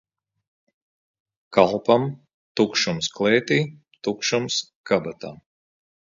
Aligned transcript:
Kalpam 1.57 2.07
tukšums 2.61 3.11
klētī, 3.19 3.59
tukšums 4.09 4.61
kabatā. 4.93 5.35